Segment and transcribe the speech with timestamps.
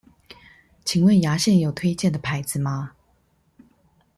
[0.83, 2.93] 請問牙線有推薦的牌子嗎？